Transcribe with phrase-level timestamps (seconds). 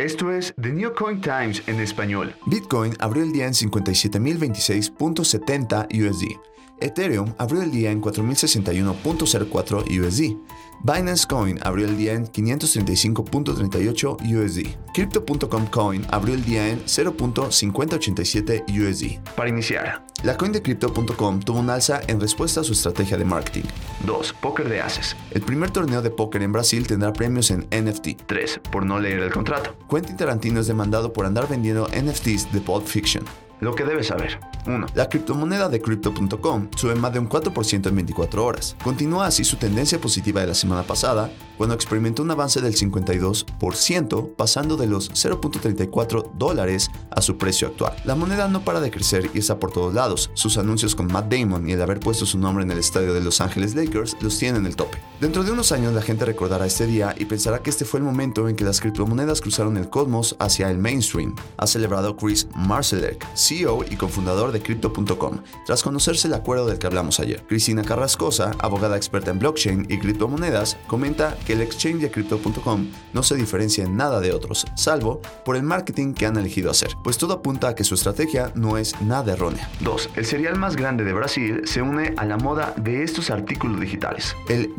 [0.00, 2.34] Esto es The New Coin Times en español.
[2.46, 6.36] Bitcoin abrió el día en 57.026.70 USD.
[6.80, 10.36] Ethereum abrió el día en 4.061.04 USD.
[10.82, 14.66] Binance Coin abrió el día en 535.38 USD.
[14.94, 19.34] Crypto.com Coin abrió el día en 0.5087 USD.
[19.34, 20.04] Para iniciar.
[20.22, 23.64] La coin de Crypto.com tuvo un alza en respuesta a su estrategia de marketing.
[24.06, 24.32] 2.
[24.34, 25.16] Póker de Ases.
[25.32, 28.22] El primer torneo de póker en Brasil tendrá premios en NFT.
[28.24, 28.60] 3.
[28.70, 29.74] Por no leer el contrato.
[29.90, 33.24] Quentin Tarantino es demandado por andar vendiendo NFTs de Pulp Fiction.
[33.64, 34.38] Lo que debes saber.
[34.66, 34.88] 1.
[34.94, 38.76] La criptomoneda de Crypto.com sube más de un 4% en 24 horas.
[38.84, 44.36] Continúa así su tendencia positiva de la semana pasada, cuando experimentó un avance del 52%,
[44.36, 47.96] pasando de los 0.34 dólares a su precio actual.
[48.04, 50.30] La moneda no para de crecer y está por todos lados.
[50.34, 53.22] Sus anuncios con Matt Damon y el haber puesto su nombre en el estadio de
[53.22, 54.98] Los Ángeles Lakers los tienen en el tope.
[55.24, 58.04] Dentro de unos años la gente recordará este día y pensará que este fue el
[58.04, 63.26] momento en que las criptomonedas cruzaron el cosmos hacia el mainstream, ha celebrado Chris Marcelek,
[63.34, 67.42] CEO y cofundador de Crypto.com, tras conocerse el acuerdo del que hablamos ayer.
[67.48, 73.22] Cristina Carrascosa, abogada experta en blockchain y criptomonedas, comenta que el exchange de Crypto.com no
[73.22, 77.16] se diferencia en nada de otros, salvo por el marketing que han elegido hacer, pues
[77.16, 79.70] todo apunta a que su estrategia no es nada errónea.
[79.80, 80.10] 2.
[80.16, 84.36] El cereal más grande de Brasil se une a la moda de estos artículos digitales.
[84.50, 84.70] El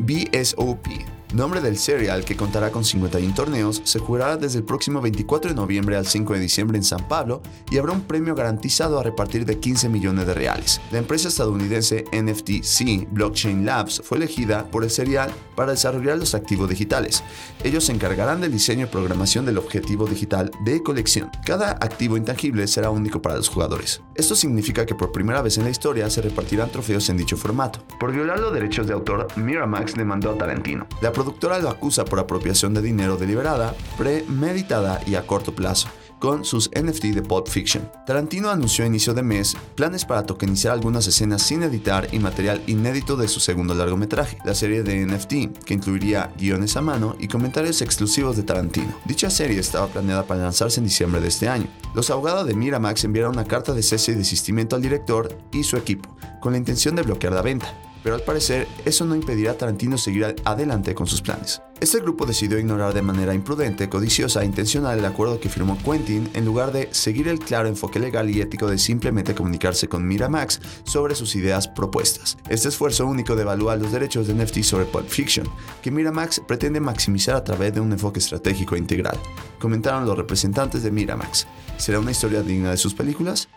[0.43, 1.14] SOP.
[1.35, 5.55] Nombre del serial que contará con 51 torneos, se jugará desde el próximo 24 de
[5.55, 9.45] noviembre al 5 de diciembre en San Pablo y habrá un premio garantizado a repartir
[9.45, 10.79] de 15 millones de reales.
[10.91, 16.69] La empresa estadounidense NFTC Blockchain Labs fue elegida por el serial para desarrollar los activos
[16.69, 17.23] digitales.
[17.63, 21.29] Ellos se encargarán del diseño y programación del objetivo digital de colección.
[21.45, 24.01] Cada activo intangible será único para los jugadores.
[24.15, 27.83] Esto significa que por primera vez en la historia se repartirán trofeos en dicho formato.
[27.99, 30.87] Por violar los derechos de autor, Miramax demandó a Tarantino.
[31.01, 35.87] La productora lo acusa por apropiación de dinero deliberada, premeditada y a corto plazo
[36.19, 37.91] con sus NFT de Pulp Fiction.
[38.05, 42.61] Tarantino anunció a inicio de mes planes para tokenizar algunas escenas sin editar y material
[42.67, 47.27] inédito de su segundo largometraje, la serie de NFT, que incluiría guiones a mano y
[47.27, 48.95] comentarios exclusivos de Tarantino.
[49.05, 51.67] Dicha serie estaba planeada para lanzarse en diciembre de este año.
[51.95, 55.75] Los abogados de Miramax enviaron una carta de cese y desistimiento al director y su
[55.75, 59.57] equipo, con la intención de bloquear la venta pero al parecer eso no impedirá a
[59.57, 61.63] Tarantino seguir adelante con sus planes.
[61.79, 66.29] Este grupo decidió ignorar de manera imprudente, codiciosa e intencional el acuerdo que firmó Quentin
[66.35, 70.61] en lugar de seguir el claro enfoque legal y ético de simplemente comunicarse con Miramax
[70.83, 72.37] sobre sus ideas propuestas.
[72.47, 75.47] Este esfuerzo único devalúa los derechos de NFT sobre Pulp Fiction,
[75.81, 79.17] que Miramax pretende maximizar a través de un enfoque estratégico e integral,
[79.57, 81.47] comentaron los representantes de Miramax.
[81.77, 83.49] ¿Será una historia digna de sus películas?